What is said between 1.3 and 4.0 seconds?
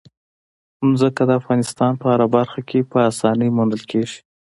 افغانستان په هره برخه کې په اسانۍ موندل